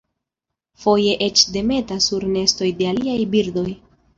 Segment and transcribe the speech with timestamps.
[0.85, 3.69] Foje eĉ demetas sur nestoj de aliaj birdoj.